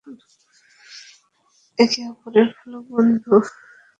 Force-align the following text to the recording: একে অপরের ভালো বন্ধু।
একে 1.79 2.01
অপরের 2.11 2.47
ভালো 2.55 2.77
বন্ধু। 2.89 3.33